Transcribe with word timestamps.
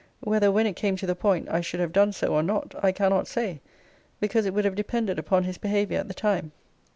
Whether, 0.21 0.51
when 0.51 0.65
it 0.65 0.73
came 0.75 0.95
to 0.95 1.05
the 1.05 1.13
point, 1.13 1.47
I 1.47 1.61
should 1.61 1.79
have 1.79 1.91
done 1.93 2.11
so, 2.11 2.33
or 2.33 2.41
not, 2.41 2.73
I 2.83 2.91
cannot 2.91 3.27
say, 3.27 3.61
because 4.19 4.47
it 4.47 4.53
would 4.55 4.65
have 4.65 4.73
depended 4.73 5.19
upon 5.19 5.43
his 5.43 5.59
behaviour 5.59 5.99
at 5.99 6.07
the 6.07 6.15
time. 6.15 6.53